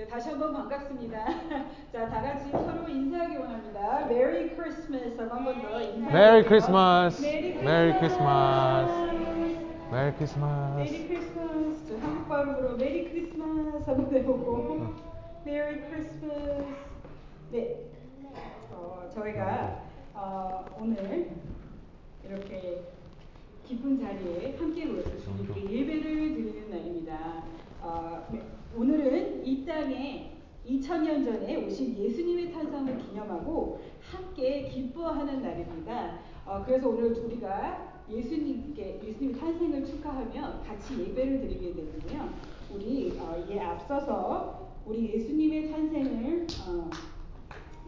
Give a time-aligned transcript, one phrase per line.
[0.00, 1.26] 네, 다시 한번 반갑습니다.
[1.92, 4.06] 자, 다 같이 서로 인사하기 원합니다.
[4.06, 7.22] Merry Christmas 한번 더 인사해 Merry Christmas.
[7.22, 8.92] Merry Christmas.
[9.92, 10.78] Merry Christmas.
[10.78, 11.86] Merry Christmas.
[11.86, 14.94] 저 한국 발음으로 Merry Christmas 한번 해보고.
[15.44, 16.64] Merry Christmas.
[17.52, 17.76] 네.
[18.72, 19.82] 어, 저희가
[20.14, 21.30] 어, 오늘
[22.26, 22.84] 이렇게
[23.66, 26.02] 기쁜 자리에 함께 모여서 주님께 예배를
[26.36, 27.42] 드리는 날입니다.
[27.82, 28.40] 어, 네,
[28.76, 36.20] 오늘은 이 땅에 2000년 전에 오신 예수님의 탄생을 기념하고 함께 기뻐하는 날입니다.
[36.46, 42.28] 어, 그래서 오늘 우리가 예수님께 예수님의 탄생을 축하하며 같이 예배를 드리게 되는데요.
[42.72, 46.90] 우리 어, 이에 앞서서 우리 예수님의 탄생을 어,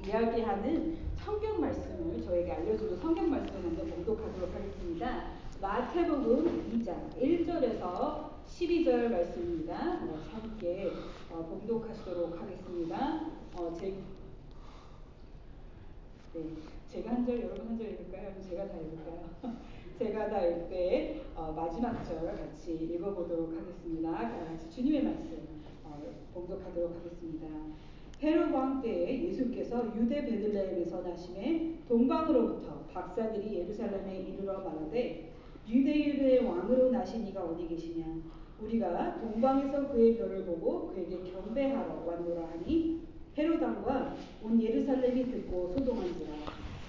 [0.05, 5.27] 이야기하는 성경 말씀을 저에게 알려주는 성경 말씀을 먼저 봉독하도록 하겠습니다.
[5.61, 9.75] 마태복음 2장 1절에서 12절 말씀입니다.
[10.05, 10.93] 어, 함께
[11.31, 13.31] 어, 봉독하시도록 하겠습니다.
[13.57, 13.95] 어, 제,
[16.35, 16.45] 네,
[16.89, 18.35] 제가 한 절, 여러분 한 절 읽을까요?
[18.41, 19.31] 제가 다 읽을까요?
[19.99, 24.11] 제가 다 읽을 때 어, 마지막 절 같이 읽어보도록 하겠습니다.
[24.13, 25.39] 같이 주님의 말씀
[25.85, 26.03] 어,
[26.35, 27.47] 봉독하도록 하겠습니다.
[28.23, 35.33] 헤롯 왕 때에 예수께서 유대 베들레헴에서 나심에 동방으로부터 박사들이 예루살렘에 이르러 말하되
[35.69, 43.01] 유대인의 왕으로 나신 이가 어디 계시냐 우리가 동방에서 그의 별을 보고 그에게 경배하러 왔노라 하니
[43.37, 46.33] 헤롯 왕과 온 예루살렘이 듣고 소동한지라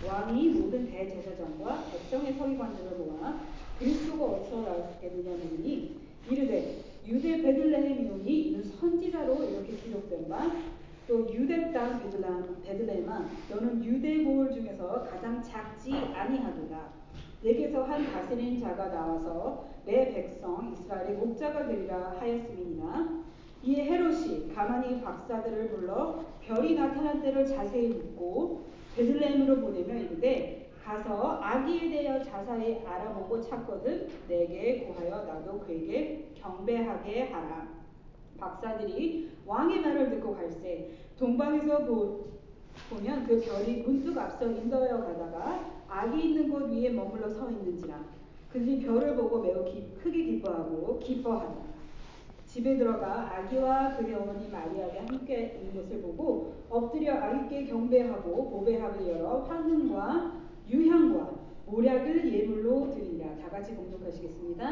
[0.06, 3.40] 왕이 모든 대제사장과 백성의 서기관들을 모아
[3.80, 5.98] 그리스도가 어디서 나왔겠느냐 하니
[6.30, 10.74] 이르되 유대 베들레헴이오니 이는 선지자로 이렇게 기록된 바
[11.08, 17.03] 또 유대 땅 베들레헴아 너는 유대 보울 중에서 가장 작지 아니하도다.
[17.44, 23.24] 내게서 한 다스리는 자가 나와서 내 백성 이스라엘의 목자가 되리라 하였음이니라.
[23.64, 31.90] 이에 헤롯이 가만히 박사들을 불러 별이 나타난 때를 자세히 묻고 베들레헴으로 보내며 이르되 가서 아기에
[31.90, 37.68] 대하여 자세히 알아보고 찾거든 내게 구하여 나도 그에게 경배하게 하라.
[38.38, 42.26] 박사들이 왕의 말을 듣고 갈새 동방에서 보,
[42.90, 47.96] 보면 그 별이 문득 앞서 인도하여 가다가 악이 있는 곳 위에 머물러 서 있는지라
[48.52, 51.74] 그들이 별을 보고 매우 기, 크게 기뻐하고 기뻐하다
[52.48, 59.40] 집에 들어가 아기와 그의 어머니 마리아가 함께 있는 것을 보고 엎드려 아기께 경배하고 보배합을 열어
[59.40, 60.34] 황금과
[60.70, 61.32] 유향과
[61.66, 63.26] 모략을 예물로 드리라.
[63.42, 64.64] 다 같이 공독하시겠습니다.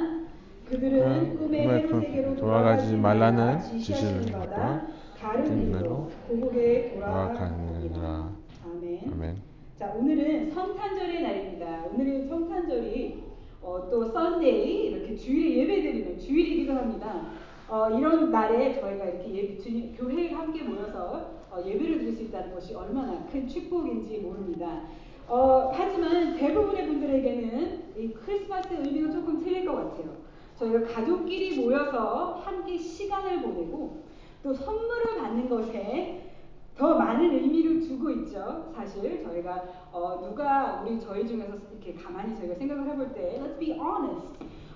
[0.70, 4.88] 그들은 꿈에 헤롯에게로 돌아가지 말라는 지시를 받아
[5.20, 8.30] 다른 일로 고국에 돌아가니라.
[8.64, 9.12] 아멘.
[9.12, 9.51] 아멘.
[9.82, 11.86] 자 오늘은 성탄절의 날입니다.
[11.92, 13.24] 오늘은 성탄절이
[13.64, 17.32] 어, 또 Sunday 이렇게 주일에 예배드리는 주일이기도 합니다.
[17.68, 22.54] 어, 이런 날에 저희가 이렇게 예배, 주님, 교회에 함께 모여서 어, 예배를 드릴 수 있다는
[22.54, 24.84] 것이 얼마나 큰 축복인지 모릅니다.
[25.28, 30.16] 어, 하지만 대부분의 분들에게는 이 크리스마스의 의미가 조금 틀릴 것 같아요.
[30.60, 34.04] 저희가 가족끼리 모여서 함께 시간을 보내고
[34.44, 36.31] 또 선물을 받는 것에
[36.82, 38.72] 더 많은 의미를 두고 있죠.
[38.76, 43.74] 사실 저희가 어, 누가 우리 저희 중에서 이렇게 가만히 저희가 생각을 해볼 때 Let's be
[43.74, 44.28] honest.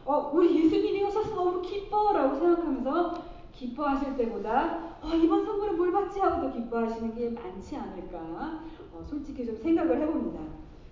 [0.06, 6.42] 어, 우리 예수님이 오셔서 너무 기뻐라고 생각하면서 기뻐하실 때보다 어, 이번 선물은 뭘 받지 하고
[6.42, 10.42] 더 기뻐하시는 게 많지 않을까 어, 솔직히 좀 생각을 해봅니다.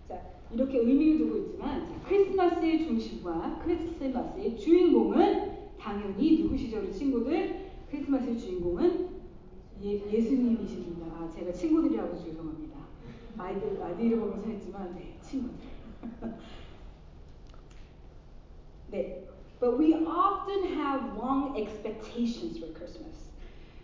[0.08, 0.20] 자,
[0.52, 7.68] 이렇게 의미를 두고 있지만 자, 크리스마스의 중심과 크리스마스의 주인공은 당연히 누구시죠, 우리 친구들?
[7.92, 9.13] 크리스마스의 주인공은
[9.83, 11.07] 예, 예수님이십니다.
[11.07, 12.79] 아, 제가 친구들이라고 죄송합니다.
[13.39, 15.57] 아이들 아이들 이름으로 했지만 네, 친구들.
[18.91, 19.25] 네.
[19.61, 23.29] But we often have long expectations for Christmas.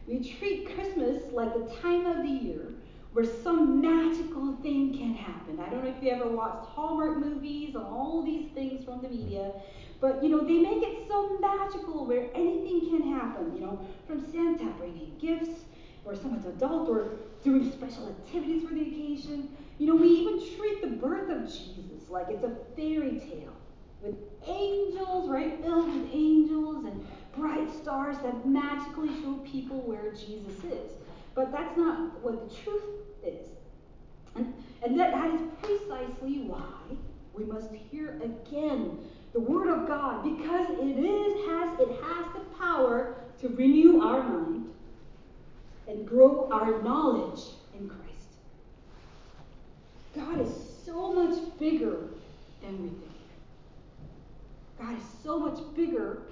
[0.06, 2.74] We treat Christmas like the time of the year
[3.12, 5.60] where some magical thing can happen.
[5.60, 9.08] I don't know if you ever watched Hallmark movies and all these things from the
[9.08, 9.52] media,
[10.00, 14.20] but you know, they make it so magical where anything can happen, you know, from
[14.20, 15.64] Santa bringing gifts
[16.09, 17.09] or someone's adult or
[17.43, 19.49] doing special activities for the occasion.
[19.77, 23.53] You know, we even treat the birth of Jesus like it's a fairy tale
[24.01, 24.15] with
[24.47, 25.61] angels, right?
[25.61, 30.91] Filled with angels and bright stars that magically show people where Jesus is.
[31.35, 32.83] But that's not what the truth
[33.23, 33.47] is.
[34.35, 34.53] And,
[34.83, 36.97] and that, that is precisely why
[37.33, 38.97] we must hear again
[39.33, 44.23] the Word of God, because it is has it has the power to renew our
[44.23, 44.69] mind
[45.88, 47.40] and grow our knowledge
[47.78, 48.04] in Christ.
[50.14, 50.52] God is
[50.84, 52.08] so much bigger
[52.62, 53.10] than we think.
[54.78, 56.22] God is so much bigger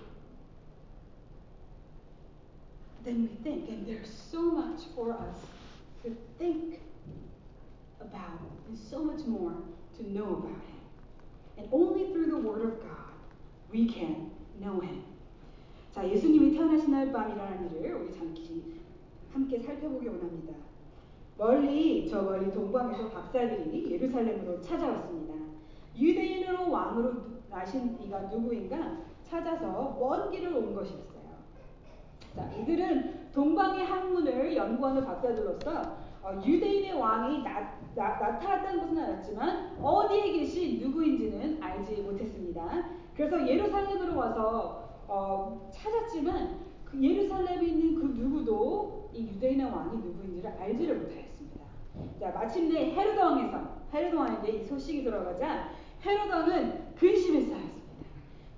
[3.04, 3.68] than we think.
[3.68, 5.36] And there's so much for us
[6.04, 6.80] to think
[8.00, 9.54] about and so much more
[9.98, 10.80] to know about him.
[11.58, 13.12] And only through the Word of God
[13.70, 14.30] we can
[14.60, 15.02] know him.
[15.94, 18.75] 자, 예수님이 태어나신 날 밤 일어난 일을 우리 잠시
[19.37, 20.55] 함께 살펴보기 원합니다.
[21.37, 25.35] 멀리 저 멀리 동방에서 박사들이 예루살렘으로 찾아왔습니다.
[25.95, 27.13] 유대인으로 왕으로
[27.47, 31.17] 나신 이가 누구인가 찾아서 먼 길을 온 것이었어요.
[32.35, 40.31] 자, 이들은 동방의 학문을 연구하는 박사들로서 어, 유대인의 왕이 나, 나, 나타났다는 것은 알았지만 어디에
[40.31, 42.89] 계신 누구인지는 알지 못했습니다.
[43.15, 50.95] 그래서 예루살렘으로 와서 어, 찾았지만 그 예루살렘에 있는 그 누구도 이 유대인의 왕이 누구인지를 알지를
[50.95, 51.65] 못하였습니다.
[52.19, 55.69] 자, 마침내 헤로드 왕에서 헤로드 왕에게 이 소식이 들어가자
[56.05, 57.77] 헤로드 왕은 근심에 쌓였습니다.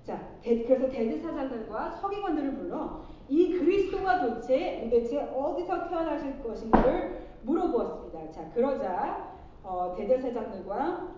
[0.04, 8.32] 자, 대, 그래서 대제사장들과 서기관들을 불러 이 그리스도가 도대체, 도대체 어디서 태어나실 것인가를 물어보았습니다.
[8.32, 11.16] 자, 그러자 어, 대제사장들과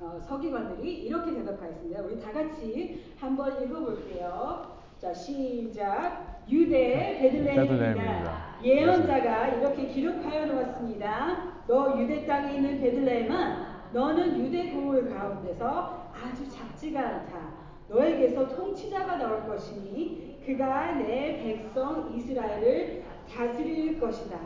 [0.00, 2.02] 어, 서기관들이 이렇게 대답하였습니다.
[2.02, 4.79] 우리 다 같이 한번 읽어볼게요.
[5.00, 6.44] 자, 시작.
[6.46, 8.56] 유대 베들레헴입니다.
[8.62, 11.62] 예언자가 이렇게 기록하여 놓았습니다.
[11.66, 17.60] 너 유대 땅에 있는 베들레헴아, 너는 유대 고을 가운데서 아주 작지가 않다.
[17.88, 24.38] 너에게서 통치자가 나올 것이니 그가 내 백성 이스라엘을 다스릴 것이다.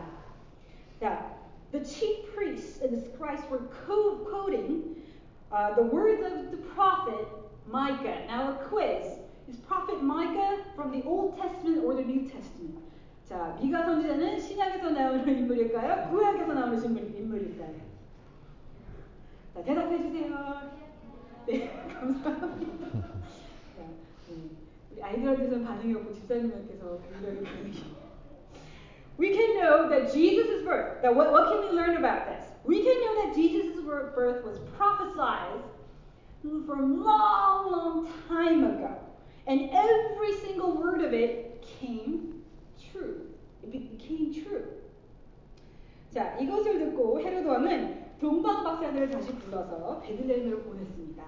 [1.01, 1.35] 자,
[1.73, 5.03] the chief priests and the scribes were quoting
[5.51, 7.27] uh, the words of the prophet
[7.67, 8.25] Micah.
[8.29, 12.80] Now, a quiz is Prophet Micah from the Old Testament or the New Testament?
[13.30, 16.10] 자, 미가 선지자는 신약에서 나오는 인물일까요?
[16.10, 17.76] 구약에서 나오는 인물, 인물일까요?
[19.54, 20.72] 자, 대답해 주세요.
[21.46, 22.90] 네, 감사합니다.
[22.92, 23.84] 자,
[24.30, 24.50] 네.
[24.92, 28.00] 우리 아이들한테서는 반응이 없고 집사님한테서 굉장히 반응이.
[29.20, 31.04] We can know that Jesus' birth.
[31.04, 32.46] Now, what, what can we learn about this?
[32.64, 35.62] We can know that Jesus' birth was prophesied
[36.42, 39.03] from long, long time ago.
[39.46, 42.43] And every single word of it came
[42.79, 43.35] true.
[43.62, 44.85] It became true.
[46.11, 51.25] 자, 이것을 듣고 헤로드 왕은 동방 박사들을 다시 불러서 베들레헴으로 보냈습니다.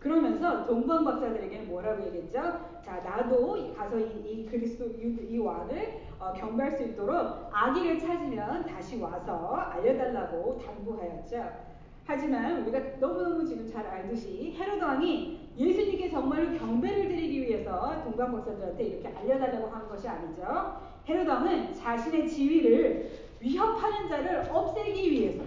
[0.00, 2.40] 그러면서 동방 박사들에게 뭐라고 얘기했죠?
[2.82, 8.64] 자, 나도 가서 이, 이 그리스도 이, 이 왕을 어, 경배할 수 있도록 아기를 찾으면
[8.64, 11.69] 다시 와서 알려달라고 당부하였죠.
[12.06, 18.82] 하지만 우리가 너무너무 지금 잘 알듯이 헤로드 왕이 예수님께 정말로 경배를 드리기 위해서 동방 박사들한테
[18.84, 20.80] 이렇게 알려달라고 한 것이 아니죠.
[21.08, 23.10] 헤로드 왕은 자신의 지위를
[23.40, 25.42] 위협하는 자를 없애기 위해서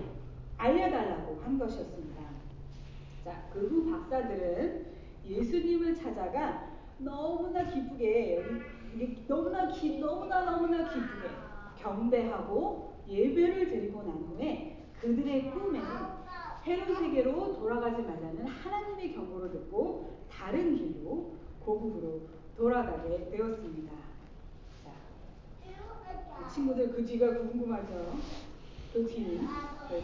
[0.58, 2.22] 알려달라고 한 것이었습니다.
[3.26, 4.86] 자, 그 후 박사들은
[5.28, 8.44] 예수님을 찾아가 너무나 기쁘게
[9.28, 11.28] 너무나 기, 너무나 너무나 기쁘게
[11.82, 15.73] 경배하고 예배를 드리고 난 후에 그들의 꿈
[16.66, 22.22] 에는 헤롯에게로 돌아가지 말라는 하나님의 경고를 듣고 다른 길로 고국으로
[22.58, 23.92] 돌아가게 되었습니다.
[24.84, 24.92] 자,
[26.40, 28.18] 그 친구들 그 뒤가 궁금하죠?
[28.94, 29.46] 그 뒤는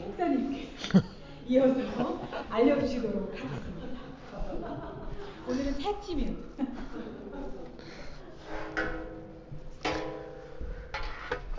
[0.06, 1.00] 목사님께서
[1.48, 3.90] 이어서 알려주시도록 하겠습니다.
[5.48, 6.36] 오늘은 택팀이에요.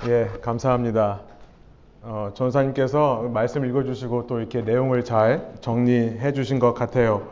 [0.06, 1.29] 예, 감사합니다.
[2.02, 7.22] 어, 전사님께서 말씀 읽어주시고 또 이렇게 내용을 잘 정리해 주신 것 같아요.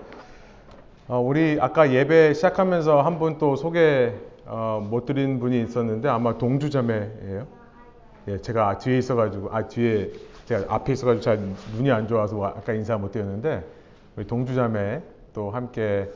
[1.09, 4.13] 어, 우리 아까 예배 시작하면서 한 분 또 소개
[4.45, 7.47] 어, 못 드린 분이 있었는데 아마 동주자매예요.
[8.29, 10.11] 예, 제가 뒤에 있어가지고 아 뒤에
[10.45, 11.39] 제가 앞에 있어가지고 잘
[11.77, 13.65] 눈이 안 좋아서 아까 인사 못 드렸는데
[14.17, 15.01] 우리 동주자매
[15.33, 16.11] 또 함께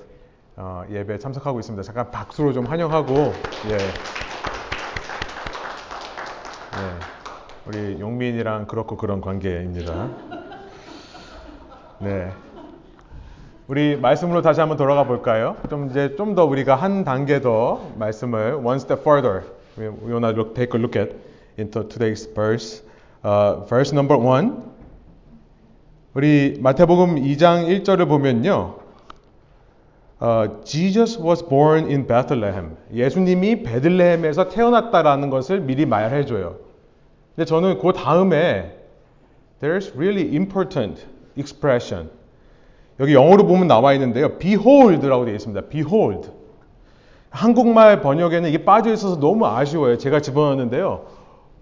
[0.57, 1.83] 어, 예배 참석하고 있습니다.
[1.83, 3.75] 잠깐 박수로 좀 환영하고 예.
[6.77, 7.22] 예.
[7.67, 10.09] 우리 용민이랑 그렇고 그런 관계입니다.
[12.01, 12.31] 네.
[13.69, 15.57] 우리 말씀으로 다시 한번 돌아가 볼까요?
[15.71, 19.43] 좀 이제 좀 더 우리가 한 단계 더 말씀을 one step further.
[19.79, 21.15] We want to look, take a look at
[21.57, 22.83] into today's verse.
[23.25, 24.57] Uh, verse number one.
[26.15, 28.75] 우리 마태복음 2장 1절을 보면요.
[30.21, 32.77] Uh, Jesus was born in Bethlehem.
[32.93, 36.57] 예수님이 베들레헴에서 태어났다라는 것을 미리 말해 줘요.
[37.35, 38.79] 근데 저는 그 다음에
[39.61, 42.11] there's really important expression.
[43.01, 44.39] 여기 영어로 보면 나와 있는데요.
[44.39, 45.69] behold라고 되어 있습니다.
[45.69, 46.31] behold.
[47.31, 49.97] 한국말 번역에는 이게 빠져 있어서 너무 아쉬워요.
[49.97, 51.07] 제가 집어넣었는데요.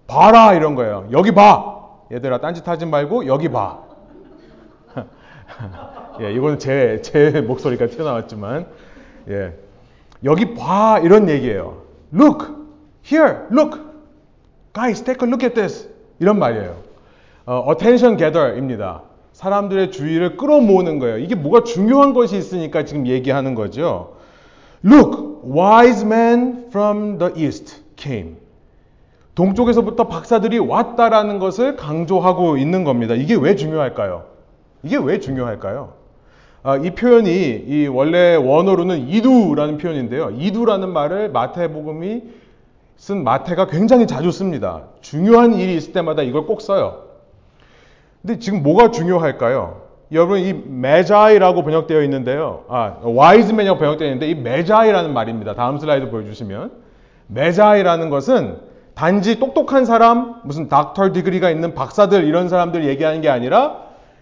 [0.07, 1.07] 봐라 이런 거예요.
[1.11, 1.79] 여기 봐.
[2.11, 3.79] 얘들아 딴짓 하지 말고 여기 봐.
[6.19, 8.67] 예, 이거는 제, 제 목소리가 튀어나왔지만
[9.29, 9.53] 예.
[10.25, 11.83] 여기 봐 이런 얘기예요.
[12.13, 12.45] Look,
[13.05, 13.90] here, look.
[14.73, 15.89] Guys, take a look at this.
[16.19, 16.77] 이런 말이에요.
[17.45, 19.01] 어, attention gather입니다.
[19.33, 21.17] 사람들의 주의를 끌어모으는 거예요.
[21.17, 24.15] 이게 뭐가 중요한 것이 있으니까 지금 얘기하는 거죠.
[24.85, 28.35] Look, wise men from the east came.
[29.35, 33.13] 동쪽에서부터 박사들이 왔다라는 것을 강조하고 있는 겁니다.
[33.15, 34.25] 이게 왜 중요할까요?
[34.83, 35.93] 이게 왜 중요할까요?
[36.63, 40.31] 아, 이 표현이 이 원래 원어로는 이두라는 표현인데요.
[40.37, 42.23] 이두라는 말을 마태복음이
[43.01, 44.83] 쓴 마태가 굉장히 자주 씁니다.
[45.01, 47.05] 중요한 일이 있을 때마다 이걸 꼭 써요.
[48.21, 49.81] 근데 지금 뭐가 중요할까요?
[50.11, 52.63] 여러분 이 Magi라고 번역되어 있는데요.
[52.69, 55.55] 아, wise men이라고 번역되어 있는데 이 Magi라는 말입니다.
[55.55, 56.73] 다음 슬라이드 보여주시면
[57.25, 58.59] Magi라는 것은
[58.93, 63.77] 단지 똑똑한 사람, 무슨 doctor degree가 있는 박사들 이런 사람들 얘기하는 게 아니라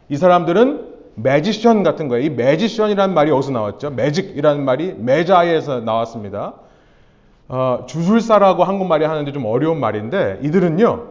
[0.08, 2.24] 이 사람들은 magician 같은 거예요.
[2.24, 3.90] 이 magician이라는 말이 어디서 나왔죠?
[3.90, 6.54] magic이라는 말이 Magi에서 나왔습니다.
[7.50, 11.08] 어, 주술사라고 한국말이 하는데 좀 어려운 말인데 이들은요.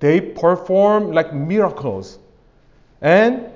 [0.00, 2.18] They perform like miracles
[3.04, 3.48] and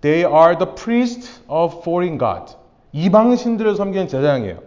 [0.00, 2.54] they are the priests of foreign god.
[2.92, 4.58] 이방 신들을 섬기는 제사장이에요.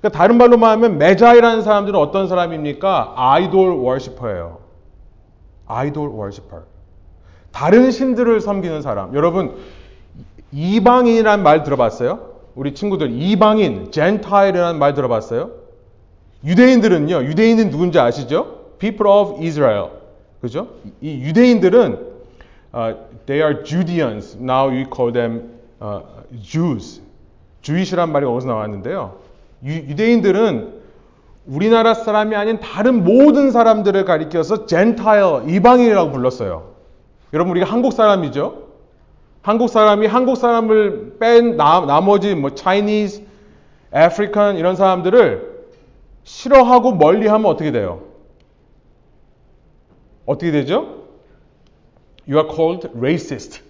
[0.00, 3.14] 그러니까 다른 말로 말하면 메자이라는 사람들은 어떤 사람입니까?
[3.16, 4.58] 아이돌 워시퍼예요.
[5.66, 6.62] 아이돌 워시퍼.
[7.52, 9.14] 다른 신들을 섬기는 사람.
[9.14, 9.56] 여러분
[10.52, 12.30] 이방인이라는 말 들어봤어요?
[12.56, 15.59] 우리 친구들 이방인, 젠타일이라는 말 들어봤어요?
[16.44, 17.24] 유대인들은요.
[17.24, 18.60] 유대인은 누군지 아시죠?
[18.78, 19.90] People of Israel.
[20.40, 20.68] 그죠?
[21.00, 22.10] 이 유대인들은
[22.74, 24.36] uh, they are Judeans.
[24.40, 25.50] Now we call them
[25.82, 26.02] uh,
[26.42, 27.02] Jews.
[27.62, 29.16] Jewish란 말이 어디서 나왔는데요.
[29.64, 30.80] 유, 대인들은
[31.46, 36.70] 우리나라 사람이 아닌 다른 모든 사람들을 가리켜서 젠타일, 이방인이라고 불렀어요.
[37.32, 38.70] 여러분 우리가 한국 사람이죠?
[39.42, 43.24] 한국 사람이 한국 사람을 뺀 나, 나머지 뭐 Chinese,
[43.94, 45.49] African 이런 사람들을
[46.24, 48.02] 싫어하고 멀리하면 어떻게 돼요?
[50.26, 51.04] 어떻게 되죠?
[52.28, 53.62] You are called racist.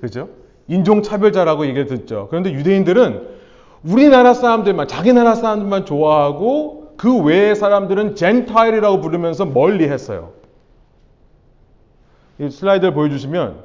[0.00, 0.28] 그죠?
[0.68, 2.26] 인종차별자라고 얘기를 듣죠.
[2.30, 3.36] 그런데 유대인들은
[3.84, 10.32] 우리나라 사람들만, 자기 나라 사람들만 좋아하고 그 외의 사람들은 젠타일이라고 부르면서 멀리 했어요.
[12.38, 13.64] 이 슬라이드를 보여주시면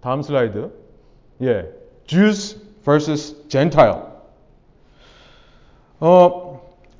[0.00, 0.70] 다음 슬라이드.
[1.42, 1.70] 예.
[2.06, 3.48] Jews vs.
[3.48, 3.98] Gentile.
[6.00, 6.49] 어,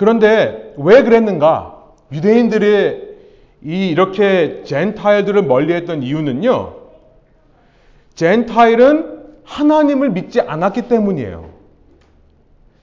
[0.00, 1.76] 그런데 왜 그랬는가?
[2.10, 3.10] 유대인들이
[3.62, 6.74] 이 이렇게 젠타일들을 멀리했던 이유는요.
[8.14, 11.50] 젠타일은 하나님을 믿지 않았기 때문이에요.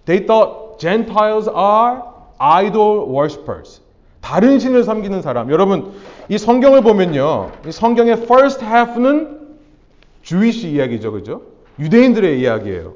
[0.06, 2.02] They thought Gentiles are
[2.38, 3.82] idol worshippers.
[4.22, 5.50] 다른 신을 섬기는 사람.
[5.50, 5.94] 여러분,
[6.30, 7.52] 이 성경을 보면요.
[7.66, 9.40] 이 성경의 first half는
[10.22, 11.14] Jewish 이야기죠.
[11.14, 11.42] 그죠?
[11.80, 12.94] 유대인들의 이야기예요.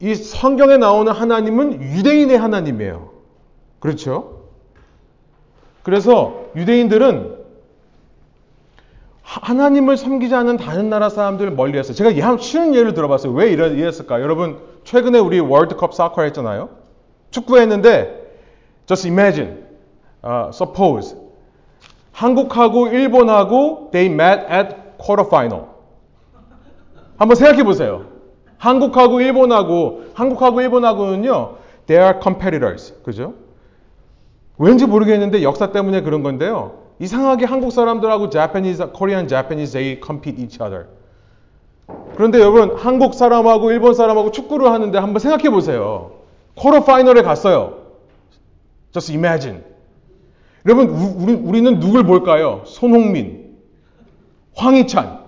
[0.00, 3.10] 이 성경에 나오는 하나님은 유대인의 하나님이에요.
[3.78, 4.42] 그렇죠?
[5.82, 7.36] 그래서 유대인들은
[9.22, 13.32] 하나님을 섬기지 않는 다른 나라 사람들을 멀리해서 제가 쉬운 예를 들어봤어요.
[13.32, 14.20] 왜 이랬을까?
[14.20, 16.70] 여러분 최근에 우리 월드컵 사커 했잖아요.
[17.30, 18.24] 축구 했는데
[18.86, 19.64] just imagine,
[20.24, 21.16] uh, suppose
[22.12, 25.66] 한국하고 일본하고 they met at quarterfinal.
[27.18, 28.15] 한번 생각해 보세요.
[28.58, 32.94] 한국하고 일본하고 한국하고 일본하고는요 they are competitors.
[33.02, 33.34] 그죠?
[34.58, 36.86] 왠지 모르겠는데 역사 때문에 그런 건데요.
[36.98, 40.86] 이상하게 한국 사람들하고 Japanese, Korean, Japanese, they compete each other.
[42.16, 46.12] 그런데 여러분 한국 사람하고 일본 사람하고 축구를 하는데 한번 생각해 보세요.
[46.56, 47.82] 쿼터 파이널에 갔어요.
[48.92, 49.62] Just imagine.
[50.64, 52.62] 여러분 우리, 우리는 누굴 볼까요?
[52.64, 53.56] 손흥민,
[54.56, 55.25] 황희찬.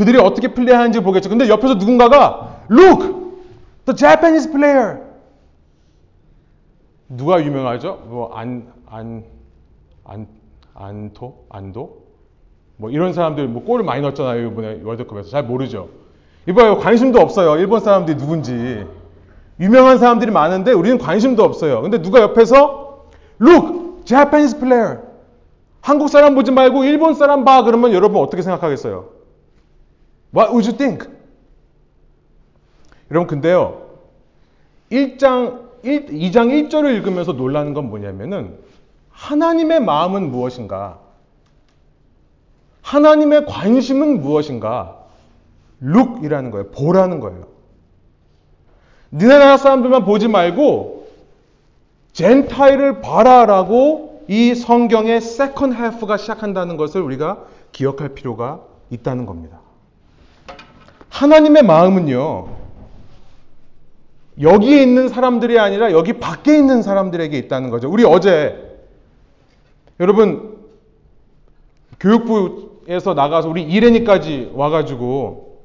[0.00, 1.28] 그들이 어떻게 플레이하는지 보겠죠.
[1.28, 3.02] 근데 옆에서 누군가가 Look,
[3.84, 4.96] the Japanese player.
[7.08, 7.98] 누가 유명하죠?
[8.08, 9.24] 뭐 안 안
[10.04, 10.26] 안
[10.74, 11.98] 안토 안도
[12.78, 15.90] 뭐 이런 사람들 뭐 골을 많이 넣었잖아요 이번에 월드컵에서 잘 모르죠.
[16.48, 18.86] 이봐요 관심도 없어요 일본 사람들이 누군지
[19.60, 21.82] 유명한 사람들이 많은데 우리는 관심도 없어요.
[21.82, 23.04] 근데 누가 옆에서
[23.42, 25.00] look Japanese player
[25.82, 29.19] 한국 사람 보지 말고 일본 사람 봐 그러면 여러분 어떻게 생각하겠어요?
[30.34, 31.08] What would you think?
[33.10, 33.90] 여러분 근데요
[34.90, 38.58] 1장 1, 2장 1절을 읽으면서 놀라는 건 뭐냐면은
[39.10, 40.98] 하나님의 마음은 무엇인가?
[42.82, 44.96] 하나님의 관심은 무엇인가?
[45.80, 46.70] look이라는 거예요.
[46.70, 47.46] 보라는 거예요.
[49.12, 51.08] 니네 나라 사람들만 보지 말고
[52.12, 58.60] Gentile을 봐라라고 이 성경의 second half가 시작한다는 것을 우리가 기억할 필요가
[58.90, 59.60] 있다는 겁니다.
[61.10, 62.48] 하나님의 마음은요.
[64.40, 67.90] 여기에 있는 사람들이 아니라 여기 밖에 있는 사람들에게 있다는 거죠.
[67.90, 68.78] 우리 어제
[69.98, 70.58] 여러분
[71.98, 75.60] 교육부에서 나가서 우리 이래니까지 와가지고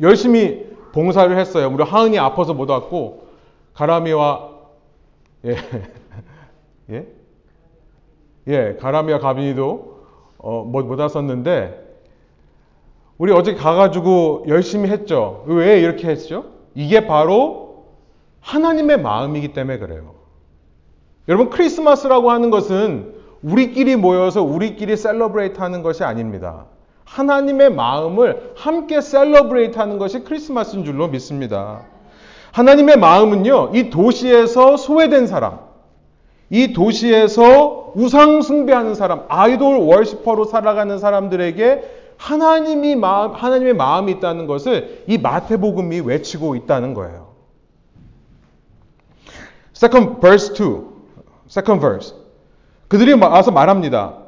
[0.00, 1.70] 열심히 봉사를 했어요.
[1.72, 3.28] 우리 하은이 아파서 못 왔고
[3.74, 4.56] 가람이와
[5.46, 5.56] 예,
[6.90, 7.06] 예,
[8.48, 9.96] 예, 가람이와 가빈이도
[10.38, 11.85] 어, 못, 못 왔었는데
[13.18, 15.44] 우리 어제 가가지고 열심히 했죠.
[15.46, 16.46] 왜 이렇게 했죠?
[16.74, 17.86] 이게 바로
[18.40, 20.14] 하나님의 마음이기 때문에 그래요.
[21.28, 26.66] 여러분 크리스마스라고 하는 것은 우리끼리 모여서 우리끼리 celebrate 하는 것이 아닙니다.
[27.04, 31.82] 하나님의 마음을 함께 celebrate 하는 것이 크리스마스인 줄로 믿습니다.
[32.52, 35.58] 하나님의 마음은요, 이 도시에서 소외된 사람,
[36.50, 45.04] 이 도시에서 우상 숭배하는 사람, idol worshiper로 살아가는 사람들에게 하나님이 마음, 하나님의 마음이 있다는 것을
[45.06, 47.34] 이 마태복음이 외치고 있다는 거예요.
[49.74, 50.84] Second verse 2.
[51.48, 52.14] Second verse.
[52.88, 54.18] 그들이 와서 말합니다.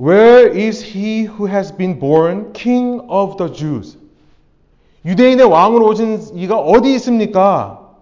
[0.00, 3.98] Where is he who has been born king of the Jews?
[5.04, 7.92] 유대인의 왕으로 오신 이가 어디 있습니까?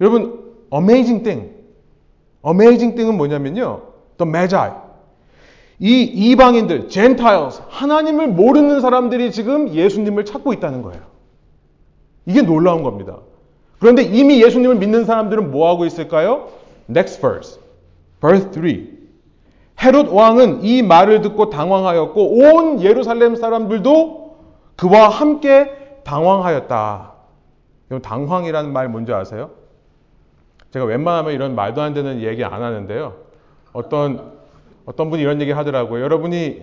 [0.00, 1.52] 여러분, amazing thing.
[2.44, 3.82] amazing thing은 뭐냐면요.
[4.18, 4.70] the magi.
[5.84, 11.02] 이 이방인들, Gentiles, 하나님을 모르는 사람들이 지금 예수님을 찾고 있다는 거예요.
[12.24, 13.18] 이게 놀라운 겁니다.
[13.80, 16.50] 그런데 이미 예수님을 믿는 사람들은 뭐 하고 있을까요?
[16.88, 17.60] Next verse.
[18.20, 19.02] verse 3.
[19.82, 24.36] 헤롯 왕은 이 말을 듣고 당황하였고 온 예루살렘 사람들도
[24.76, 25.68] 그와 함께
[26.04, 27.12] 당황하였다.
[27.90, 29.50] 여러분 당황이라는 말 뭔지 아세요?
[30.70, 33.14] 제가 웬만하면 이런 말도 안 되는 얘기 안 하는데요.
[33.72, 34.41] 어떤
[34.84, 36.02] 어떤 분이 이런 얘기 하더라고요.
[36.02, 36.62] 여러분이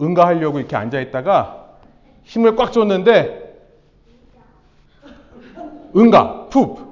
[0.00, 1.66] 응가하려고 이렇게 앉아 있다가
[2.24, 3.46] 힘을 꽉 줬는데
[5.96, 6.86] 응가, 푹.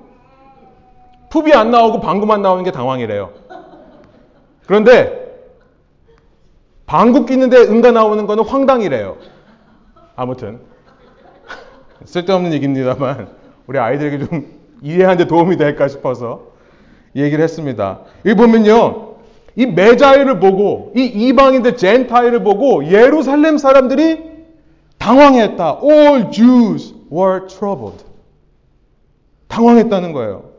[1.30, 3.32] 푹이 안 나오고 방구만 나오는 게 당황이래요.
[4.66, 5.24] 그런데
[6.86, 9.16] 방구 끼는데 응가 나오는 거는 황당이래요.
[10.16, 10.60] 아무튼
[12.04, 13.28] 쓸데없는 얘기입니다만
[13.66, 16.52] 우리 아이들에게 좀 이해하는 데 도움이 될까 싶어서
[17.16, 18.00] 얘기를 했습니다.
[18.24, 19.13] 여기 보면요.
[19.56, 24.34] 이 메자이를 보고 이 이방인들 젠타이를 보고 예루살렘 사람들이
[24.98, 25.80] 당황했다.
[25.82, 28.04] All Jews were troubled.
[29.48, 30.54] 당황했다는 거예요.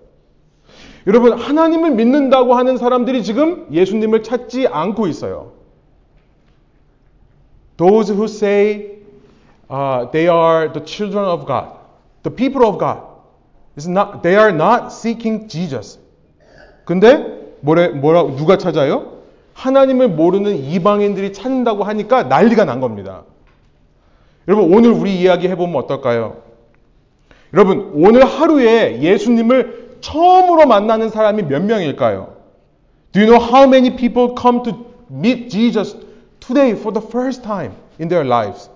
[1.08, 5.51] 여러분 하나님을 믿는다고 하는 사람들이 지금 예수님을 찾지 않고 있어요.
[7.77, 9.01] Those who say
[9.69, 11.73] uh, they are the children of God,
[12.23, 13.01] the people of God,
[13.77, 15.99] is not, they are not seeking Jesus.
[16.86, 19.15] 근데 뭐래, 뭐라 누가 찾아요?
[19.53, 23.23] 하나님을 모르는 이방인들이 찾는다고 하니까 난리가 난 겁니다.
[24.47, 26.37] 여러분 오늘 우리 이야기 해보면 어떨까요?
[27.53, 32.35] 여러분 오늘 하루에 예수님을 처음으로 만나는 사람이 몇 명일까요?
[33.13, 34.73] Do you know how many people come to
[35.09, 35.95] meet Jesus
[36.39, 38.69] today for the first time in their lives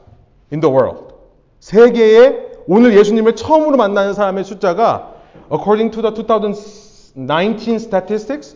[0.52, 1.14] in the world?
[1.60, 5.14] 세계에 오늘 예수님을 처음으로 만나는 사람의 숫자가
[5.52, 8.56] according to the 2019 statistics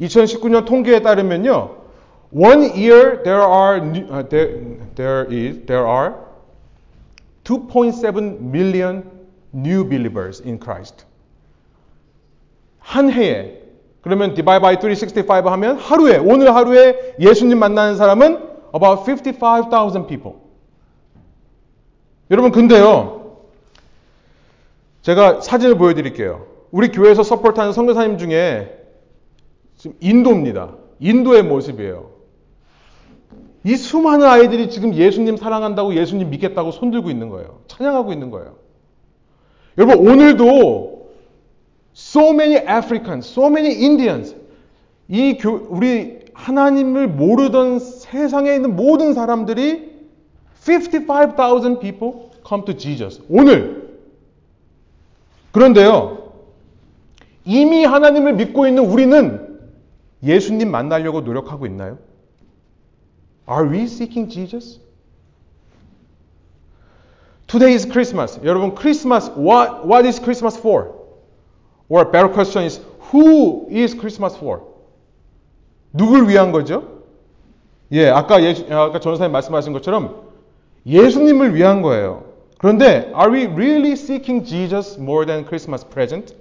[0.00, 1.76] 2019년 통계에 따르면요.
[2.32, 4.60] One year there are uh, there,
[4.94, 6.14] there is there are
[7.44, 9.04] 2.7 million
[9.54, 11.06] new believers in Christ.
[12.80, 13.62] 한 해에
[14.02, 18.38] 그러면 divide by 365 하면 하루에 오늘 하루에 예수님 만나는 사람은
[18.74, 20.36] about 55,000 people.
[22.30, 23.38] 여러분 근데요.
[25.02, 26.46] 제가 사진을 보여 드릴게요.
[26.70, 28.77] 우리 교회에서 서포트하는 선교사님 중에
[29.78, 30.74] 지금 인도입니다.
[30.98, 32.10] 인도의 모습이에요.
[33.64, 37.60] 이 수많은 아이들이 지금 예수님 사랑한다고 예수님 믿겠다고 손들고 있는 거예요.
[37.68, 38.56] 찬양하고 있는 거예요.
[39.78, 41.12] 여러분 오늘도
[41.94, 44.36] so many Africans, so many Indians
[45.08, 49.96] 이 교, 우리 하나님을 모르던 세상에 있는 모든 사람들이
[50.60, 53.22] 55,000 people come to Jesus.
[53.28, 53.98] 오늘
[55.52, 56.32] 그런데요.
[57.44, 59.47] 이미 하나님을 믿고 있는 우리는
[60.22, 61.98] 예수님 만나려고 노력하고 있나요?
[63.48, 64.80] Are we seeking Jesus?
[67.46, 68.38] Today is Christmas.
[68.44, 70.94] 여러분, 크리스마스, what, what is Christmas for?
[71.88, 74.62] Or a better question is, who is Christmas for?
[75.94, 76.98] 누굴 위한 거죠?
[77.92, 80.28] 예, 아까 예, 아까 전사님 말씀하신 것처럼
[80.84, 82.24] 예수님을 위한 거예요.
[82.58, 86.34] 그런데 are we really seeking Jesus more than Christmas present?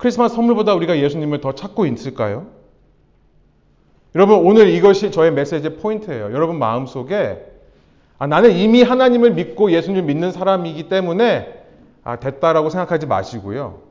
[0.00, 2.46] 크리스마스 선물보다 우리가 예수님을 더 찾고 있을까요?
[4.14, 6.32] 여러분 오늘 이것이 저의 메시지의 포인트예요.
[6.32, 7.44] 여러분 마음속에
[8.18, 11.64] 아, 나는 이미 하나님을 믿고 예수님을 믿는 사람이기 때문에
[12.02, 13.82] 아, 아, 됐다라고 생각하지 마시고요.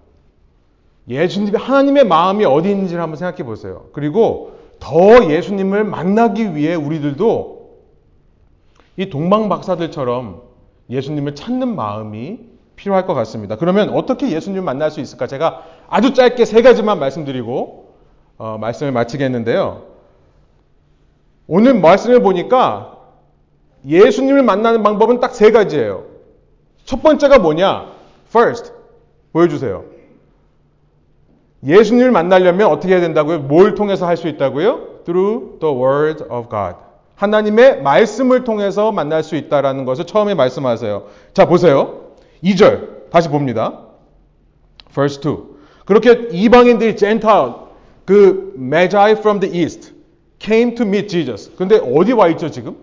[1.08, 3.86] 예수님, 하나님의 마음이 어디 있는지를 한번 생각해 보세요.
[3.94, 7.70] 그리고 더 예수님을 만나기 위해 우리들도
[8.98, 10.42] 이 동방박사들처럼
[10.90, 12.40] 예수님을 찾는 마음이
[12.80, 13.58] 필요할 것 같습니다.
[13.58, 15.28] 그러면 어떻게 예수님을 만날 수 있을까?
[15.28, 17.90] 제가 아주 짧게 세 가지만 말씀드리고
[18.38, 19.84] 어, 말씀을 마치겠는데요.
[21.48, 22.98] 오늘 말씀을 보니까
[23.86, 26.06] 예수님을 만나는 방법은 딱 세 가지예요.
[26.86, 27.92] 첫 번째가 뭐냐?
[28.30, 28.72] First,
[29.34, 29.84] 보여주세요.
[31.66, 33.40] 예수님을 만나려면 어떻게 해야 된다고요?
[33.40, 35.04] 뭘 통해서 할 수 있다고요?
[35.04, 36.76] Through the Word of God.
[37.16, 41.04] 하나님의 말씀을 통해서 만날 수 있다라는 것을 처음에 말씀하세요.
[41.34, 42.09] 자, 보세요.
[42.44, 43.86] 2절 다시 봅니다.
[44.94, 45.38] Verse 2.
[45.86, 47.54] 그렇게 이방인들이 Gentile
[48.06, 49.94] 그 Magi from the East
[50.40, 51.56] came to meet Jesus.
[51.56, 52.78] 근데 어디 와 있죠, 지금?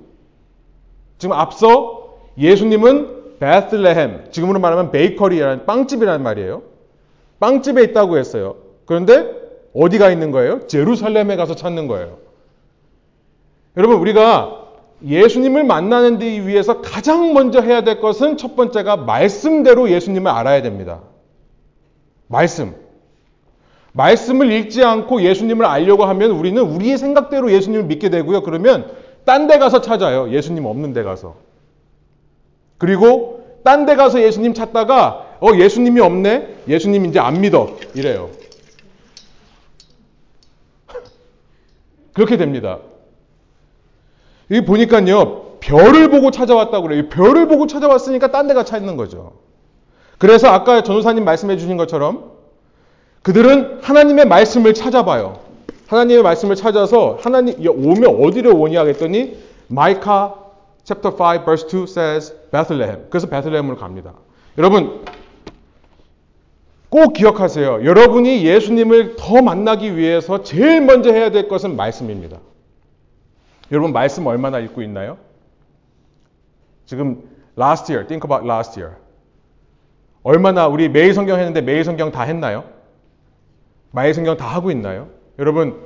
[1.18, 6.62] 지금 앞서 예수님은 베틀레헴, 지금으로 말하면 베이커리라는 빵집이라는 말이에요.
[7.40, 8.56] 빵집에 있다고 했어요.
[8.86, 9.30] 그런데
[9.74, 10.66] 어디가 있는 거예요?
[10.66, 12.18] 제루살렘에 가서 찾는 거예요.
[13.76, 14.65] 여러분, 우리가
[15.04, 21.02] 예수님을 만나는 데 위해서 가장 먼저 해야 될 것은 첫 번째가 말씀대로 예수님을 알아야 됩니다.
[22.28, 22.74] 말씀.
[23.92, 28.42] 말씀을 읽지 않고 예수님을 알려고 하면 우리는 우리의 생각대로 예수님을 믿게 되고요.
[28.42, 28.90] 그러면
[29.24, 30.30] 딴 데 가서 찾아요.
[30.30, 31.36] 예수님 없는 데 가서.
[32.78, 36.56] 그리고 딴 데 가서 예수님 찾다가 어 예수님이 없네.
[36.68, 37.76] 예수님 이제 안 믿어.
[37.94, 38.30] 이래요.
[42.12, 42.78] 그렇게 됩니다.
[44.50, 47.08] 여기 보니까요, 별을 보고 찾아왔다고 그래요.
[47.08, 49.32] 별을 보고 찾아왔으니까 딴 데가 찾는 거죠.
[50.18, 52.32] 그래서 아까 전도사님 말씀해 주신 것처럼
[53.22, 55.40] 그들은 하나님의 말씀을 찾아봐요.
[55.88, 59.36] 하나님의 말씀을 찾아서 하나님 오면 어디로 오냐 했더니
[59.68, 60.34] 마이카
[60.84, 63.06] chapter 5 verse 2 says Bethlehem.
[63.10, 64.14] 그래서 베틀레헴으로 갑니다.
[64.58, 65.04] 여러분
[66.88, 67.84] 꼭 기억하세요.
[67.84, 72.38] 여러분이 예수님을 더 만나기 위해서 제일 먼저 해야 될 것은 말씀입니다.
[73.72, 75.18] 여러분 말씀 얼마나 읽고 있나요?
[76.84, 77.22] 지금
[77.58, 78.96] last year, think about last year.
[80.22, 82.64] 얼마나 우리 매일 성경 했는데 매일 성경 다 했나요?
[83.92, 85.08] 매일 성경 다 하고 있나요?
[85.38, 85.80] 여러분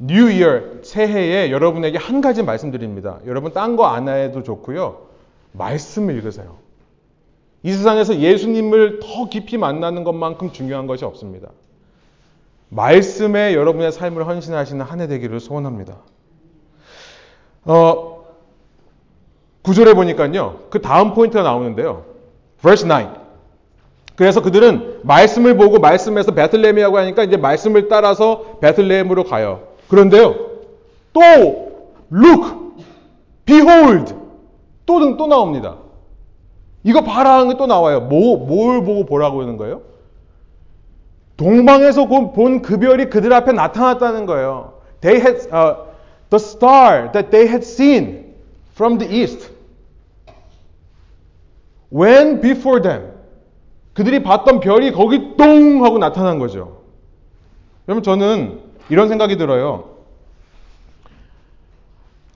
[0.00, 3.18] New Year 새해에 여러분에게 한 가지 말씀드립니다.
[3.26, 5.06] 여러분 딴 거 안 해도 좋고요.
[5.52, 6.58] 말씀을 읽으세요.
[7.62, 11.48] 이 세상에서 예수님을 더 깊이 만나는 것만큼 중요한 것이 없습니다.
[12.68, 15.96] 말씀에 여러분의 삶을 헌신하시는 한 해 되기를 소원합니다.
[17.66, 18.24] 어,
[19.62, 20.60] 구절에 보니까요.
[20.70, 22.04] 그 다음 포인트가 나오는데요.
[22.60, 23.08] verse 9.
[24.14, 29.62] 그래서 그들은 말씀을 보고 말씀에서 베틀레헴이라고 하니까 이제 말씀을 따라서 베틀레헴으로 가요.
[29.88, 30.34] 그런데요.
[31.12, 31.20] 또
[32.12, 32.54] look,
[33.44, 34.14] behold
[34.86, 35.76] 또, 또 나옵니다.
[36.84, 38.00] 이거 봐라 하는 게 또 나와요.
[38.00, 39.82] 뭐, 뭘 보고 보라고 하는 거예요?
[41.36, 44.74] 동방에서 본 그 별이 그들 앞에 나타났다는 거예요.
[45.00, 45.85] They had, uh,
[46.30, 48.34] the star that they had seen
[48.74, 49.50] from the east
[51.90, 53.12] went before them.
[53.94, 56.82] 그들이 봤던 별이 거기 똥 하고 나타난 거죠.
[57.88, 58.60] 여러분 저는
[58.90, 59.96] 이런 생각이 들어요.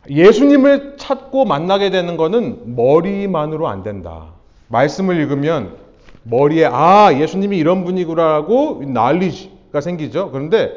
[0.09, 4.29] 예수님을 찾고 만나게 되는 것은 머리만으로 안 된다.
[4.69, 5.77] 말씀을 읽으면
[6.23, 10.31] 머리에 아 예수님이 이런 분이구나라고 난리가 생기죠.
[10.31, 10.73] 그런데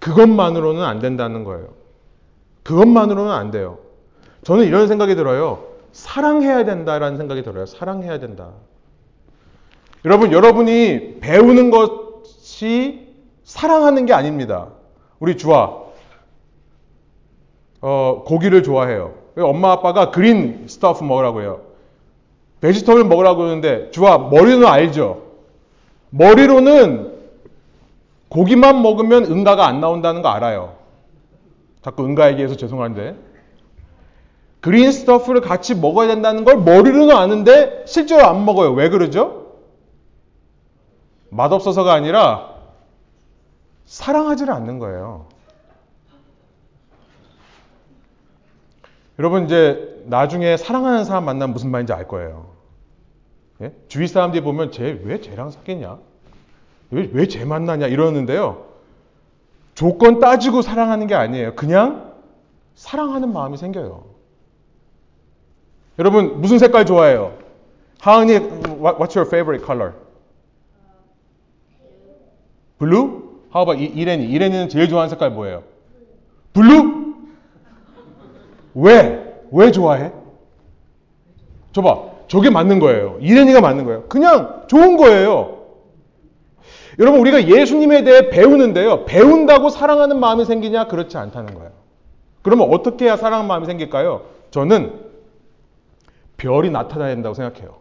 [0.00, 1.68] 그것만으로는 안 된다는 거예요.
[2.66, 3.78] 그것만으로는 안 돼요.
[4.42, 5.64] 저는 이런 생각이 들어요.
[5.92, 7.64] 사랑해야 된다라는 생각이 들어요.
[7.64, 8.50] 사랑해야 된다.
[10.04, 13.06] 여러분, 여러분이 배우는 것이
[13.44, 14.68] 사랑하는 게 아닙니다.
[15.20, 15.76] 우리 주아,
[17.80, 19.14] 어, 고기를 좋아해요.
[19.38, 21.60] 엄마 아빠가 green stuff 먹으라고 해요.
[22.60, 25.22] vegetable 먹으라고 그러는데 주아 머리는 알죠.
[26.10, 27.14] 머리로는
[28.28, 30.75] 고기만 먹으면 응가가 안 나온다는 거 알아요.
[31.86, 33.16] 자꾸 응가 얘기해서 죄송한데.
[34.60, 38.72] 그린 스타프를 같이 먹어야 된다는 걸 머리로는 아는데 실제로 안 먹어요.
[38.72, 39.52] 왜 그러죠?
[41.30, 42.56] 맛없어서가 아니라
[43.84, 45.28] 사랑하지를 않는 거예요.
[49.20, 52.50] 여러분 이제 나중에 사랑하는 사람 만나면 무슨 말인지 알 거예요.
[53.62, 53.72] 예?
[53.86, 55.98] 주위 사람들이 보면 쟤 왜 쟤랑 사귀냐?
[56.90, 57.86] 왜 쟤 만나냐?
[57.86, 58.75] 이러는데요.
[59.76, 61.54] 조건 따지고 사랑하는 게 아니에요.
[61.54, 62.14] 그냥
[62.74, 64.04] 사랑하는 마음이 생겨요.
[65.98, 67.36] 여러분 무슨 색깔 좋아해요?
[68.00, 68.32] 하은이
[68.80, 69.92] what's your favorite color?
[72.78, 73.22] blue?
[73.54, 74.24] How about 이ren이?
[74.24, 75.62] 이ren이는 제일 좋아하는 색깔 뭐예요?
[76.54, 77.14] 블루?
[78.74, 79.42] 왜?
[79.52, 80.10] 왜 좋아해?
[81.72, 82.16] 줘봐.
[82.28, 83.18] 저게 맞는 거예요.
[83.20, 84.04] 이ren이가 맞는 거예요.
[84.04, 85.55] 그냥 좋은 거예요.
[86.98, 89.04] 여러분, 우리가 예수님에 대해 배우는데요.
[89.04, 90.86] 배운다고 사랑하는 마음이 생기냐?
[90.88, 91.70] 그렇지 않다는 거예요.
[92.42, 94.22] 그러면 어떻게 해야 사랑하는 마음이 생길까요?
[94.50, 94.92] 저는
[96.36, 97.76] 별이 나타나야 된다고 생각해요.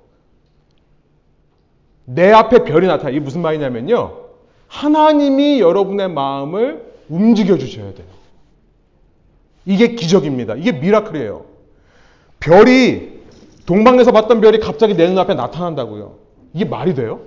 [2.06, 3.10] 내 앞에 별이 나타나.
[3.10, 4.26] 이게 무슨 말이냐면요.
[4.68, 8.08] 하나님이 여러분의 마음을 움직여 주셔야 돼요.
[9.66, 10.56] 이게 기적입니다.
[10.56, 11.46] 이게 미라클이에요.
[12.40, 13.16] 별이
[13.66, 16.16] 동방에서 봤던 별이 갑자기 내 눈앞에 나타난다고요.
[16.54, 17.22] 이게 말이 돼요?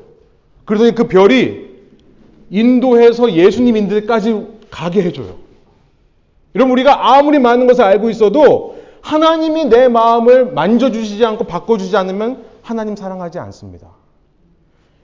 [0.65, 1.68] 그러더니 그 별이
[2.51, 5.37] 인도해서 예수님 인도까지 가게 해줘요.
[6.55, 12.97] 여러분 우리가 아무리 많은 것을 알고 있어도 하나님이 내 마음을 만져주시지 않고 바꿔주지 않으면 하나님
[12.97, 13.89] 사랑하지 않습니다.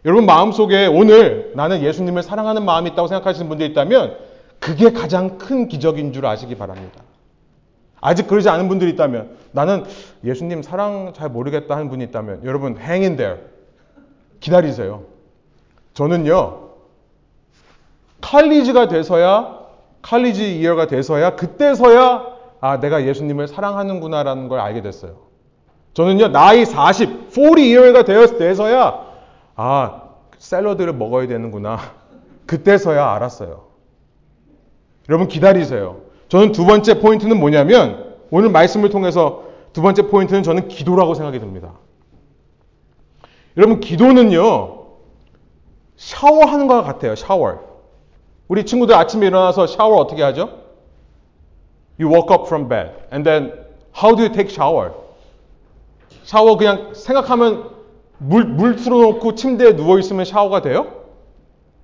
[0.05, 4.17] 여러분 마음속에 오늘 나는 예수님을 사랑하는 마음이 있다고 생각하시는 분들이 있다면
[4.59, 7.03] 그게 가장 큰 기적인 줄 아시기 바랍니다.
[8.01, 9.85] 아직 그러지 않은 분들이 있다면 나는
[10.23, 13.41] 예수님 사랑 잘 모르겠다 하는 분이 있다면 여러분 hang in there.
[14.41, 15.05] 기다리세요.
[15.95, 16.64] 저는요.
[18.25, 19.59] 칼리지가 돼서야
[20.01, 22.27] 칼리지 이어가 돼서야 그때서야
[22.61, 25.17] 아 내가 예수님을 사랑하는구나라는 걸 알게 됐어요.
[25.93, 29.05] 저는요 나이 40, 40 이어가 되어서야
[29.57, 30.03] 아
[30.39, 31.79] 샐러드를 먹어야 되는구나
[32.47, 33.65] 그때서야 알았어요.
[35.11, 35.99] 여러분 기다리세요.
[36.29, 41.73] 저는 두 번째 포인트는 뭐냐면 오늘 말씀을 통해서 두 번째 포인트는 저는 기도라고 생각이 듭니다.
[43.59, 44.85] 여러분 기도는요
[45.97, 47.15] 샤워하는 것 같아요.
[47.17, 47.74] 샤워.
[48.49, 50.61] 우리 친구들 아침에 일어나서 샤워 어떻게 하죠?
[51.99, 53.53] You woke up from bed and then
[53.97, 54.93] how do you take shower?
[56.25, 57.71] 샤워 그냥 생각하면
[58.19, 60.87] 물, 물 틀어놓고 침대에 누워있으면 샤워가 돼요?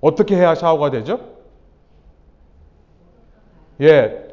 [0.01, 1.19] 어떻게 해야 샤워가 되죠?
[3.81, 4.27] 예,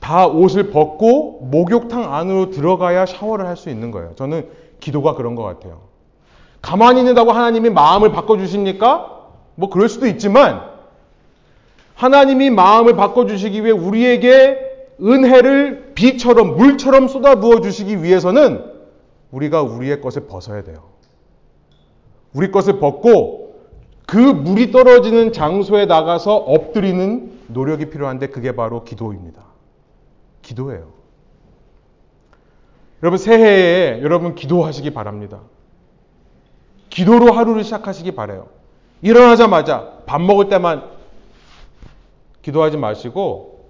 [0.00, 4.14] 다 옷을 벗고 목욕탕 안으로 들어가야 샤워를 할 수 있는 거예요.
[4.16, 4.48] 저는
[4.80, 5.82] 기도가 그런 것 같아요.
[6.62, 9.18] 가만히 있는다고 하나님이 마음을 바꿔주십니까?
[9.54, 10.62] 뭐 그럴 수도 있지만
[12.00, 14.58] 하나님이 마음을 바꿔주시기 위해 우리에게
[15.02, 18.64] 은혜를 비처럼 물처럼 쏟아 부어 주시기 위해서는
[19.30, 20.84] 우리가 우리의 것을 벗어야 돼요.
[22.32, 23.60] 우리 것을 벗고
[24.06, 29.42] 그 물이 떨어지는 장소에 나가서 엎드리는 노력이 필요한데 그게 바로 기도입니다.
[30.40, 30.94] 기도예요.
[33.02, 35.40] 여러분 새해에 여러분 기도하시기 바랍니다.
[36.88, 38.48] 기도로 하루를 시작하시기 바래요.
[39.02, 40.99] 일어나자마자 밥 먹을 때만
[42.42, 43.68] 기도하지 마시고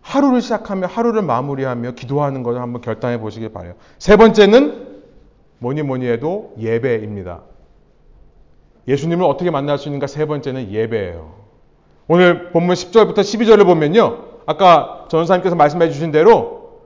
[0.00, 3.74] 하루를 시작하며 하루를 마무리하며 기도하는 것을 한번 결단해 보시길 바래요.
[3.98, 4.86] 세 번째는
[5.58, 7.42] 뭐니 뭐니 해도 예배입니다.
[8.86, 11.34] 예수님을 어떻게 만날 수 있는가 세 번째는 예배예요.
[12.08, 14.18] 오늘 본문 10절부터 12절을 보면요.
[14.46, 16.82] 아까 전사님께서 말씀해 주신 대로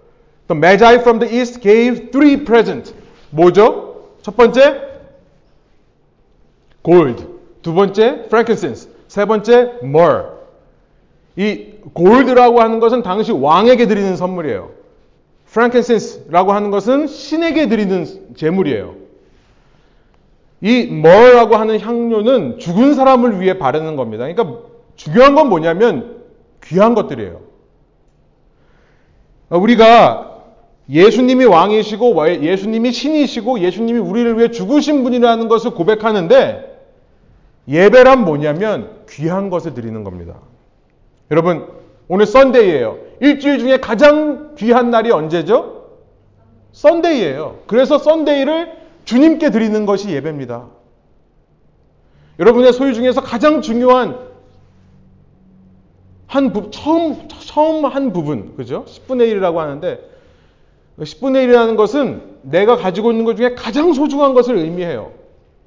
[0.49, 2.95] The Magi from the East gave three presents.
[3.29, 4.07] 뭐죠?
[4.23, 4.89] 첫 번째
[6.83, 7.27] gold,
[7.61, 10.40] 두 번째 frankincense, 세 번째 myrrh.
[11.37, 14.71] 이 골드라고 하는 것은 당시 왕에게 드리는 선물이에요.
[15.49, 18.95] frankincense라고 하는 것은 신에게 드리는 제물이에요.
[20.61, 24.27] 이 머라고 하는 향료는 죽은 사람을 위해 바르는 겁니다.
[24.27, 24.61] 그러니까
[24.95, 26.25] 중요한 건 뭐냐면
[26.63, 27.41] 귀한 것들이에요.
[29.49, 30.43] 우리가
[30.89, 36.71] 예수님이 왕이시고 예수님이 신이시고 예수님이 우리를 위해 죽으신 분이라는 것을 고백하는데
[37.69, 40.35] 예배란 뭐냐면 귀한 것을 드리는 겁니다.
[41.31, 41.67] 여러분
[42.09, 42.99] 오늘 썬데이예요.
[43.21, 45.87] 일주일 중에 가장 귀한 날이 언제죠?
[46.73, 47.61] 썬데이예요.
[47.67, 48.73] 그래서 썬데이를
[49.05, 50.69] 주님께 드리는 것이 예배입니다.
[52.39, 54.31] 여러분의 소유 중에서 가장 중요한
[56.27, 58.85] 한 부, 처음, 처음 한 부분, 그죠?
[58.87, 59.99] 10분의 1이라고 하는데,
[61.01, 65.11] 10분의 1이라는 것은 내가 가지고 있는 것 중에 가장 소중한 것을 의미해요.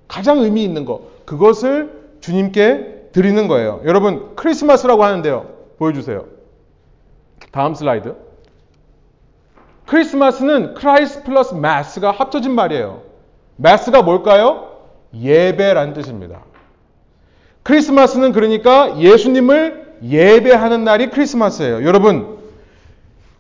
[0.08, 1.26] 가장 의미 있는 것.
[1.26, 3.82] 그것을 주님께 드리는 거예요.
[3.84, 5.53] 여러분, 크리스마스라고 하는데요.
[5.78, 6.26] 보여주세요.
[7.52, 8.16] 다음 슬라이드.
[9.86, 13.02] 크리스마스는 Christ 플러스 mass가 합쳐진 말이에요.
[13.58, 14.72] mass가 뭘까요?
[15.14, 16.42] 예배란 뜻입니다.
[17.64, 21.84] 크리스마스는 그러니까 예수님을 예배하는 날이 크리스마스예요.
[21.86, 22.38] 여러분,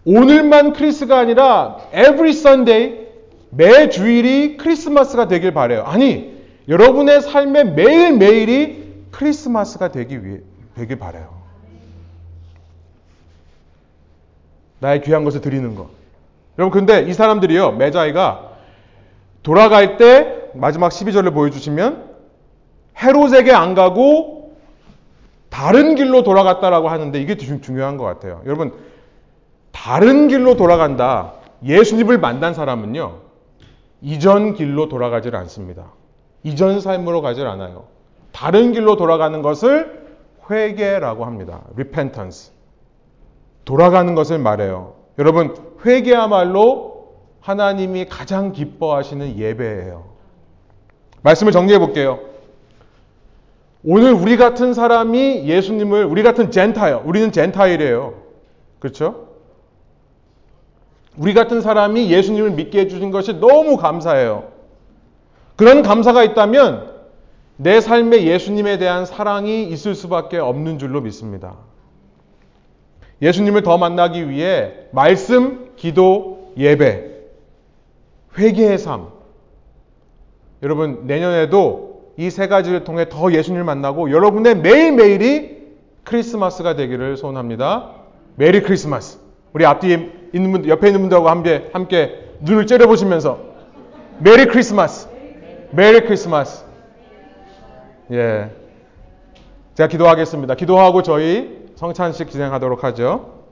[0.06, 3.08] 오늘만 크리스마스가 아니라 every Sunday
[3.50, 5.84] 매 주일이 크리스마스가 되길 바래요.
[5.84, 6.34] 아니,
[6.68, 10.40] 여러분의 삶의 매일매일이 크리스마스가 되기 위해
[10.76, 11.43] 되길 바래요.
[14.84, 15.88] 나의 귀한 것을 드리는 것.
[16.60, 18.52] 여러분, 근데 이 사람들이요, 메자이가
[19.42, 22.12] 돌아갈 때 마지막 12절을 보여주시면
[23.02, 24.58] 헤롯에게 안 가고
[25.50, 28.42] 다른 길로 돌아갔다라고 하는데 이게 중요한 것 같아요.
[28.46, 28.74] 여러분,
[29.72, 31.34] 다른 길로 돌아간다.
[31.64, 33.20] 예수님을 만난 사람은요,
[34.02, 35.94] 이전 길로 돌아가질 않습니다.
[36.44, 37.86] 이전 삶으로 가질 않아요.
[38.34, 40.04] 다른 길로 돌아가는 것을
[40.50, 41.62] 회개라고 합니다.
[41.76, 42.53] repentance.
[43.66, 44.96] 돌아가는 것을 말해요.
[45.20, 50.06] 여러분, 회개야말로 하나님이 가장 기뻐하시는 예배예요.
[51.22, 52.20] 말씀을 정리해 볼게요.
[53.86, 58.14] 오늘 우리 같은 사람이 예수님을 우리 같은 젠타일, 우리는 젠타일이에요.
[58.80, 59.28] 그렇죠?
[61.18, 64.52] 우리 같은 사람이 예수님을 믿게 해주신 것이 너무 감사해요.
[65.56, 66.92] 그런 감사가 있다면
[67.58, 71.56] 내 삶에 예수님에 대한 사랑이 있을 수밖에 없는 줄로 믿습니다.
[73.24, 77.10] 예수님을 더 만나기 위해 말씀, 기도, 예배,
[78.38, 79.08] 회개의 삶.
[80.62, 85.64] 여러분, 내년에도 이 세 가지를 통해 더 예수님을 만나고 여러분의 매일매일이
[86.04, 87.92] 크리스마스가 되기를 소원합니다.
[88.36, 89.18] 메리 크리스마스.
[89.54, 93.40] 우리 앞뒤에 있는 분, 옆에 있는 분들하고 함께, 함께 눈을 째려보시면서
[94.20, 95.08] 메리 크리스마스.
[95.72, 96.66] 메리 크리스마스.
[98.12, 98.50] 예.
[99.76, 100.54] 제가 기도하겠습니다.
[100.56, 103.44] 기도하고 저희 성찬식 진행하도록 하죠.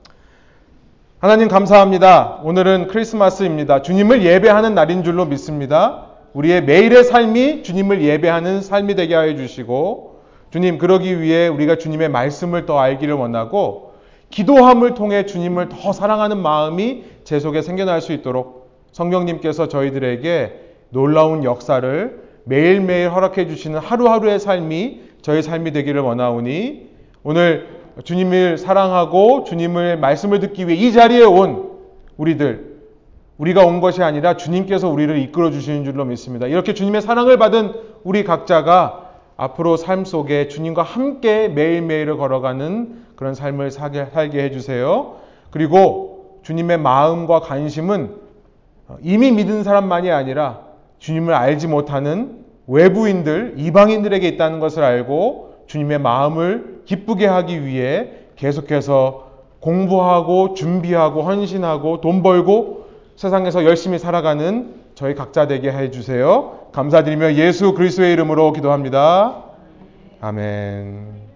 [1.18, 2.40] 하나님 감사합니다.
[2.42, 3.82] 오늘은 크리스마스입니다.
[3.82, 6.06] 주님을 예배하는 날인 줄로 믿습니다.
[6.32, 12.64] 우리의 매일의 삶이 주님을 예배하는 삶이 되게 하여 주시고, 주님, 그러기 위해 우리가 주님의 말씀을
[12.64, 13.92] 더 알기를 원하고,
[14.30, 22.22] 기도함을 통해 주님을 더 사랑하는 마음이 제 속에 생겨날 수 있도록 성령님께서 저희들에게 놀라운 역사를
[22.44, 26.92] 매일매일 허락해 주시는 하루하루의 삶이 저희 삶이 되기를 원하오니
[27.24, 31.70] 오늘 주님을 사랑하고 주님의 말씀을 듣기 위해 이 자리에 온
[32.16, 32.72] 우리들
[33.38, 36.46] 우리가 온 것이 아니라 주님께서 우리를 이끌어 주시는 줄로 믿습니다.
[36.46, 37.72] 이렇게 주님의 사랑을 받은
[38.04, 45.16] 우리 각자가 앞으로 삶 속에 주님과 함께 매일매일을 걸어가는 그런 삶을 살게, 살게 해주세요.
[45.50, 48.16] 그리고 주님의 마음과 관심은
[49.00, 50.60] 이미 믿은 사람만이 아니라
[50.98, 59.30] 주님을 알지 못하는 외부인들, 이방인들에게 있다는 것을 알고 주님의 마음을 기쁘게 하기 위해 계속해서
[59.60, 66.58] 공부하고 준비하고 헌신하고 돈 벌고 세상에서 열심히 살아가는 저희 각자 되게 해 주세요.
[66.72, 69.44] 감사드리며 예수 그리스도의 이름으로 기도합니다.
[70.20, 71.31] 아멘.